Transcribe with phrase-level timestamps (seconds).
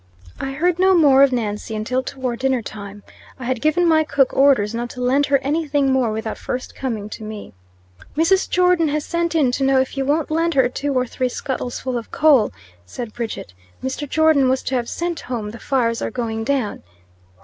[0.39, 3.03] I heard no more of Nancy until toward dinner time.
[3.37, 7.07] I had given my cook orders not to lend her anything more without first coming
[7.09, 7.53] to me.
[8.17, 8.49] "Mrs.
[8.49, 11.79] Jordon has sent in to know if you won't lend her two or three scuttles
[11.79, 12.51] full of coal,"
[12.83, 13.53] said Bridget.
[13.83, 14.09] "Mr.
[14.09, 16.81] Jordon was to have sent home the fires are going down."